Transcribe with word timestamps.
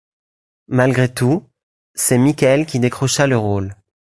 Malgré 0.67 1.13
tout, 1.13 1.47
c'est 1.93 2.17
Michael 2.17 2.65
qui 2.65 2.79
décrocha 2.79 3.27
le 3.27 3.37
rôle. 3.37 3.75